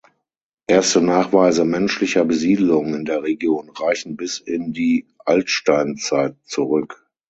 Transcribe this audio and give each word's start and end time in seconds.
Erste 0.65 0.99
Nachweise 0.99 1.63
menschlicher 1.63 2.25
Besiedelung 2.25 2.95
in 2.95 3.05
der 3.05 3.21
Region 3.21 3.69
reichen 3.69 4.17
bis 4.17 4.39
in 4.39 4.73
die 4.73 5.05
Altsteinzeit 5.25 6.35
zurück. 6.43 7.05